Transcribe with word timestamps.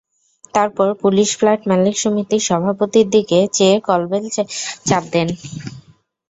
তারপর 0.53 0.87
police 1.03 1.29
flat 1.39 1.61
মালিক 1.69 1.95
সমিতির 2.03 2.47
সভাপতির 2.49 3.07
দিকে 3.15 3.39
চেয়ে 3.53 3.77
কলবেলে 3.87 4.29
চাপ 4.87 5.03
দেন। 5.13 5.27